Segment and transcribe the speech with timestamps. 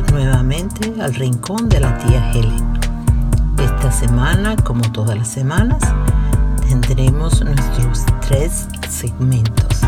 [0.00, 2.80] Nuevamente al rincón de la tía Helen.
[3.58, 5.82] Esta semana, como todas las semanas,
[6.66, 9.82] tendremos nuestros tres segmentos.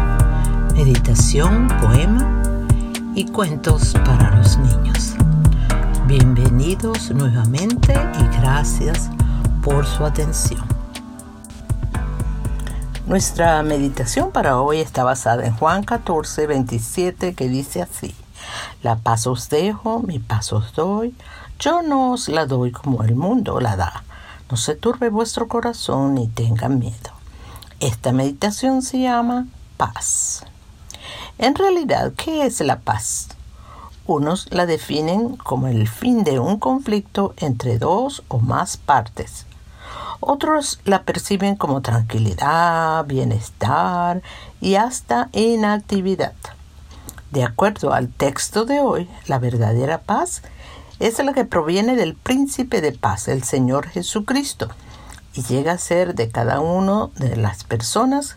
[0.75, 2.43] Meditación, poema
[3.15, 5.15] y cuentos para los niños.
[6.07, 9.09] Bienvenidos nuevamente y gracias
[9.63, 10.65] por su atención.
[13.07, 18.15] Nuestra meditación para hoy está basada en Juan 14, 27 que dice así.
[18.85, 21.15] La paz os dejo, mi paz os doy.
[21.59, 24.05] Yo no os la doy como el mundo la da.
[24.51, 27.13] No se turbe vuestro corazón ni tenga miedo.
[27.81, 29.47] Esta meditación se llama
[29.79, 30.45] paz.
[31.39, 33.29] En realidad, ¿qué es la paz?
[34.07, 39.47] Unos la definen como el fin de un conflicto entre dos o más partes.
[40.21, 44.21] Otros la perciben como tranquilidad, bienestar
[44.61, 46.35] y hasta inactividad.
[47.35, 50.43] De acuerdo al texto de hoy, la verdadera paz
[51.01, 54.69] es la que proviene del príncipe de paz, el Señor Jesucristo,
[55.35, 58.37] y llega a ser de cada uno de las personas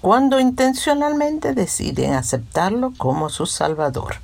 [0.00, 4.20] cuando intencionalmente deciden aceptarlo como su Salvador.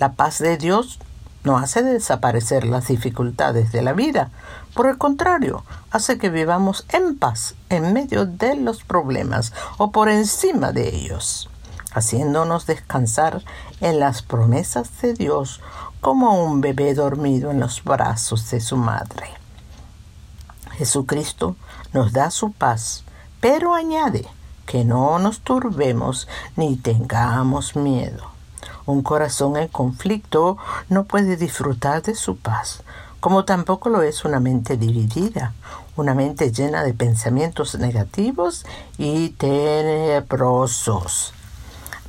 [0.00, 0.98] La paz de Dios
[1.44, 4.32] no hace desaparecer las dificultades de la vida,
[4.74, 10.08] por el contrario, hace que vivamos en paz en medio de los problemas o por
[10.08, 11.48] encima de ellos
[11.94, 13.42] haciéndonos descansar
[13.80, 15.60] en las promesas de Dios
[16.00, 19.28] como un bebé dormido en los brazos de su madre.
[20.72, 21.56] Jesucristo
[21.92, 23.04] nos da su paz,
[23.40, 24.26] pero añade
[24.66, 28.30] que no nos turbemos ni tengamos miedo.
[28.86, 30.58] Un corazón en conflicto
[30.88, 32.82] no puede disfrutar de su paz,
[33.20, 35.54] como tampoco lo es una mente dividida,
[35.96, 38.66] una mente llena de pensamientos negativos
[38.98, 41.32] y tenebrosos.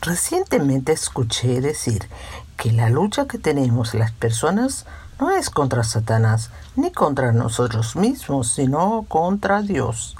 [0.06, 2.08] Recientemente escuché decir
[2.58, 4.86] que la lucha que tenemos las personas
[5.20, 10.16] no es contra Satanás ni contra nosotros mismos, sino contra Dios.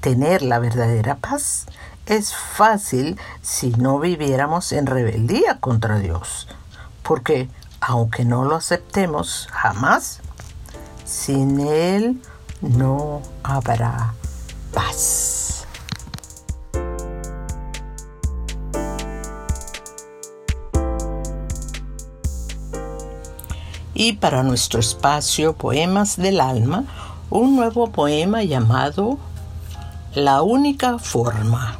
[0.00, 1.66] Tener la verdadera paz
[2.06, 6.48] es fácil si no viviéramos en rebeldía contra Dios,
[7.04, 7.48] porque
[7.80, 10.22] aunque no lo aceptemos jamás,
[11.04, 12.20] sin Él
[12.60, 14.12] no habrá
[14.72, 15.43] paz.
[23.94, 26.84] Y para nuestro espacio Poemas del Alma,
[27.30, 29.18] un nuevo poema llamado
[30.14, 31.78] La única forma.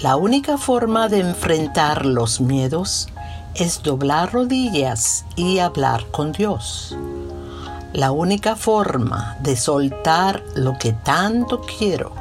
[0.00, 3.08] La única forma de enfrentar los miedos
[3.54, 6.96] es doblar rodillas y hablar con Dios.
[7.94, 12.12] La única forma de soltar lo que tanto quiero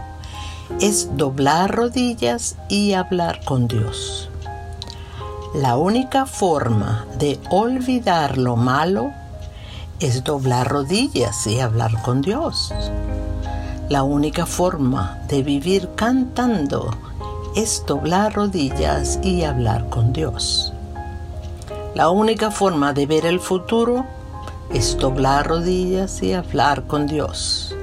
[0.80, 4.30] es doblar rodillas y hablar con Dios.
[5.56, 9.14] La única forma de olvidar lo malo
[10.02, 12.74] es doblar rodillas y hablar con Dios.
[13.88, 16.92] La única forma de vivir cantando
[17.56, 20.74] es doblar rodillas y hablar con Dios.
[21.94, 24.06] La única forma de ver el futuro
[24.74, 27.74] es doblar rodillas y hablar con Dios.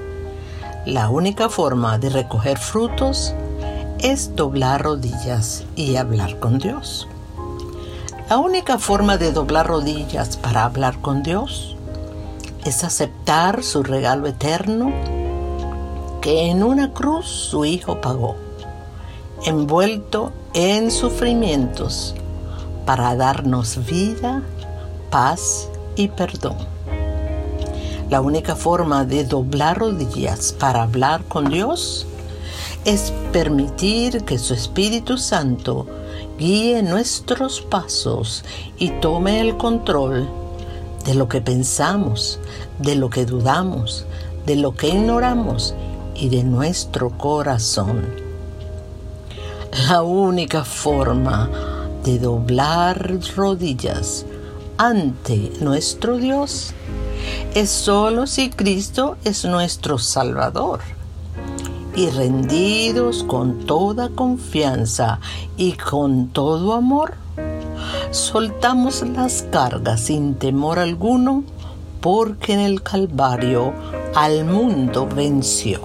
[0.84, 3.34] La única forma de recoger frutos
[3.98, 7.08] es doblar rodillas y hablar con Dios.
[8.32, 11.76] La única forma de doblar rodillas para hablar con Dios
[12.64, 14.90] es aceptar su regalo eterno
[16.22, 18.36] que en una cruz su Hijo pagó,
[19.44, 22.14] envuelto en sufrimientos
[22.86, 24.40] para darnos vida,
[25.10, 26.56] paz y perdón.
[28.08, 32.06] La única forma de doblar rodillas para hablar con Dios
[32.86, 35.86] es permitir que su Espíritu Santo
[36.38, 38.44] guíe nuestros pasos
[38.78, 40.28] y tome el control
[41.04, 42.38] de lo que pensamos,
[42.78, 44.06] de lo que dudamos,
[44.46, 45.74] de lo que ignoramos
[46.14, 48.04] y de nuestro corazón.
[49.88, 51.50] La única forma
[52.04, 54.26] de doblar rodillas
[54.76, 56.72] ante nuestro Dios
[57.54, 60.80] es solo si Cristo es nuestro Salvador
[61.94, 65.20] y rendidos con toda confianza
[65.56, 67.14] y con todo amor,
[68.10, 71.44] soltamos las cargas sin temor alguno,
[72.00, 73.72] porque en el Calvario
[74.14, 75.80] al mundo venció.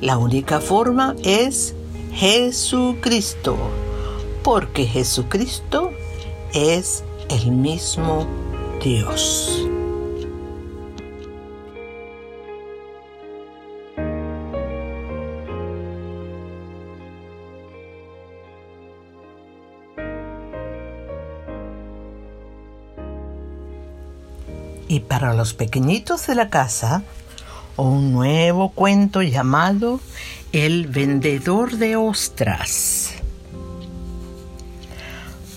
[0.00, 1.74] La única forma es
[2.12, 3.56] Jesucristo,
[4.42, 5.90] porque Jesucristo
[6.52, 8.26] es el mismo
[8.82, 9.71] Dios.
[25.12, 27.02] Para los pequeñitos de la casa,
[27.76, 30.00] un nuevo cuento llamado
[30.54, 33.12] El vendedor de ostras.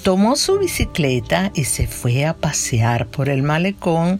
[0.03, 4.19] Tomó su bicicleta y se fue a pasear por el malecón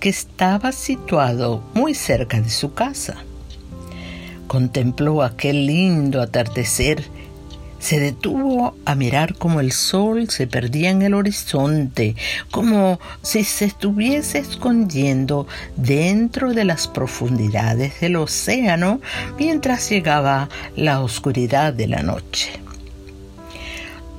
[0.00, 3.18] que estaba situado muy cerca de su casa.
[4.48, 7.04] Contempló aquel lindo atardecer
[7.82, 12.14] se detuvo a mirar cómo el sol se perdía en el horizonte,
[12.52, 19.00] como si se estuviese escondiendo dentro de las profundidades del océano
[19.36, 22.52] mientras llegaba la oscuridad de la noche.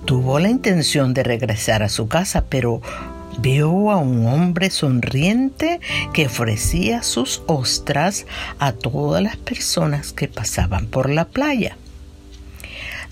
[0.03, 2.81] Tuvo la intención de regresar a su casa, pero
[3.39, 5.79] vio a un hombre sonriente
[6.11, 8.25] que ofrecía sus ostras
[8.59, 11.77] a todas las personas que pasaban por la playa.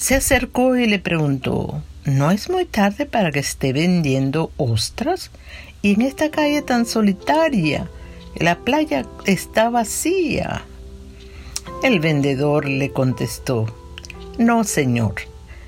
[0.02, 5.30] Se acercó y le preguntó, ¿no es muy tarde para que esté vendiendo ostras?
[5.84, 7.88] Y en esta calle tan solitaria,
[8.36, 10.64] la playa está vacía.
[11.84, 13.68] El vendedor le contestó,
[14.40, 15.14] No, señor,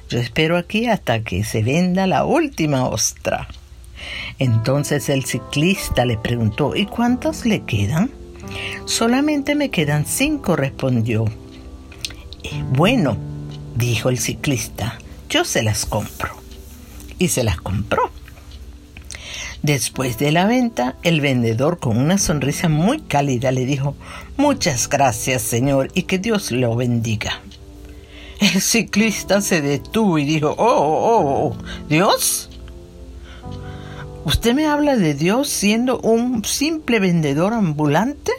[0.09, 3.47] yo espero aquí hasta que se venda la última ostra.
[4.39, 8.09] Entonces el ciclista le preguntó, ¿y cuántas le quedan?
[8.85, 11.25] Solamente me quedan cinco, respondió.
[12.44, 13.32] Eh, bueno,
[13.75, 14.98] dijo el ciclista,
[15.30, 16.31] yo se las compro.
[17.20, 18.12] Y se las compró.
[19.62, 23.96] Después de la venta, el vendedor con una sonrisa muy cálida le dijo,
[24.36, 27.42] Muchas gracias, señor, y que Dios lo bendiga.
[28.40, 32.50] El ciclista se detuvo y dijo, Oh, oh, oh, oh ¿Dios?
[34.26, 38.34] ¿Usted me habla de Dios siendo un simple vendedor ambulante?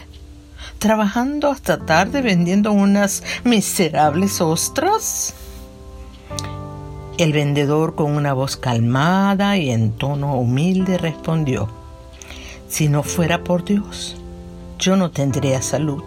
[0.78, 5.34] Trabajando hasta tarde vendiendo unas miserables ostras?
[7.16, 11.68] El vendedor con una voz calmada y en tono humilde respondió,
[12.68, 14.16] si no fuera por Dios,
[14.80, 16.02] yo no tendría salud,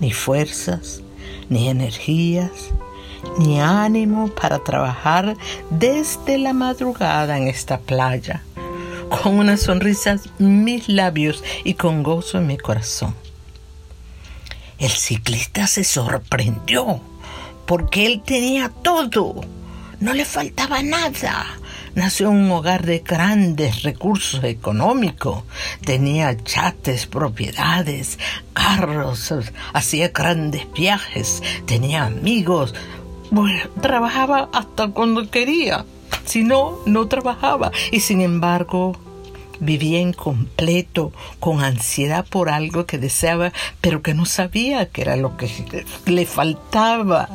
[0.00, 1.02] ni fuerzas,
[1.48, 2.50] ni energías,
[3.38, 5.36] ni ánimo para trabajar
[5.70, 8.42] desde la madrugada en esta playa,
[9.22, 13.14] con una sonrisa en mis labios y con gozo en mi corazón.
[14.78, 17.00] El ciclista se sorprendió
[17.66, 19.40] porque él tenía todo,
[20.00, 21.46] no le faltaba nada.
[21.94, 25.44] Nació en un hogar de grandes recursos económicos,
[25.82, 28.18] tenía chates, propiedades,
[28.52, 29.32] carros,
[29.72, 32.74] hacía grandes viajes, tenía amigos,
[33.30, 35.86] bueno, trabajaba hasta cuando quería,
[36.26, 37.72] si no, no trabajaba.
[37.90, 39.05] Y sin embargo
[39.60, 45.36] Vivía incompleto, con ansiedad por algo que deseaba, pero que no sabía que era lo
[45.36, 45.48] que
[46.06, 47.28] le faltaba.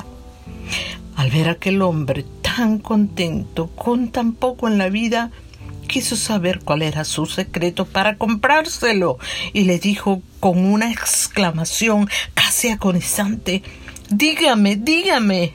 [1.15, 5.31] Al ver a aquel hombre tan contento, con tan poco en la vida,
[5.87, 9.17] quiso saber cuál era su secreto para comprárselo
[9.51, 13.61] y le dijo con una exclamación casi agonizante,
[14.09, 15.53] Dígame, dígame,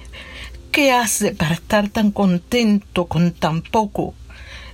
[0.72, 4.14] ¿qué hace para estar tan contento con tan poco?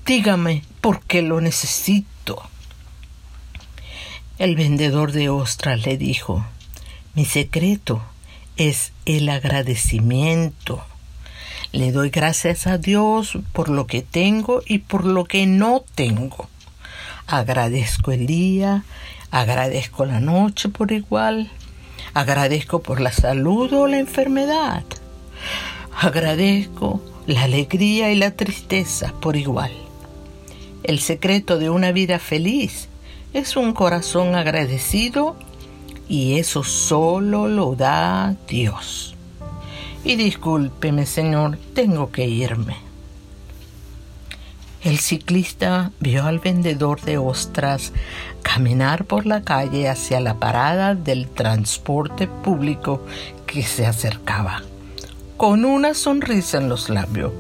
[0.07, 2.43] Dígame, porque lo necesito.
[4.39, 6.45] El vendedor de ostras le dijo,
[7.15, 8.03] mi secreto
[8.57, 10.85] es el agradecimiento.
[11.71, 16.49] Le doy gracias a Dios por lo que tengo y por lo que no tengo.
[17.29, 18.85] Agradezco el día,
[19.31, 21.49] agradezco la noche por igual,
[22.13, 24.85] agradezco por la salud o la enfermedad,
[25.97, 29.82] agradezco la alegría y la tristeza por igual.
[30.83, 32.89] El secreto de una vida feliz
[33.33, 35.37] es un corazón agradecido
[36.09, 39.15] y eso solo lo da Dios.
[40.05, 42.77] Y discúlpeme, Señor, tengo que irme.
[44.83, 47.93] El ciclista vio al vendedor de ostras
[48.43, 53.07] caminar por la calle hacia la parada del transporte público
[53.47, 54.63] que se acercaba,
[55.37, 57.33] con una sonrisa en los labios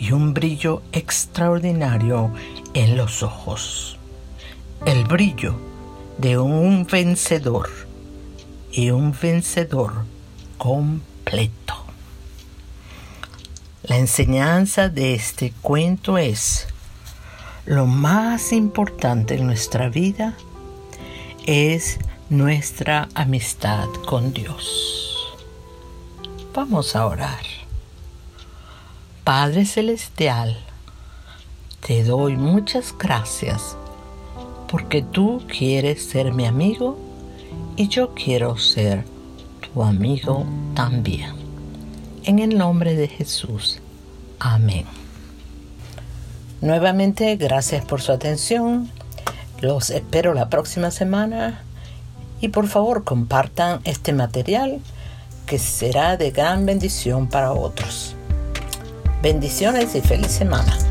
[0.00, 2.32] y un brillo extraordinario
[2.72, 3.98] en los ojos.
[4.86, 5.54] El brillo
[6.16, 7.68] de un vencedor
[8.72, 10.06] y un vencedor
[10.56, 11.74] completo.
[13.82, 16.66] La enseñanza de este cuento es,
[17.66, 20.34] lo más importante en nuestra vida
[21.46, 21.98] es
[22.30, 25.36] nuestra amistad con Dios.
[26.54, 27.59] Vamos a orar.
[29.32, 30.58] Padre Celestial,
[31.86, 33.76] te doy muchas gracias
[34.68, 36.98] porque tú quieres ser mi amigo
[37.76, 39.04] y yo quiero ser
[39.60, 40.44] tu amigo
[40.74, 41.30] también.
[42.24, 43.78] En el nombre de Jesús.
[44.40, 44.84] Amén.
[46.60, 48.90] Nuevamente, gracias por su atención.
[49.60, 51.62] Los espero la próxima semana
[52.40, 54.80] y por favor compartan este material
[55.46, 58.16] que será de gran bendición para otros.
[59.22, 60.89] Bendiciones y feliz semana.